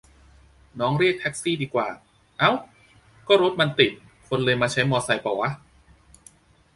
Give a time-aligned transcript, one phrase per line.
[0.79, 1.87] น้องเรียกแท็กซี่ดีกว่า
[2.37, 2.51] เอ๊า
[3.27, 3.91] ก็รถมันติด
[4.27, 5.49] คนเลยมาใช้มอไซค์ปะวะ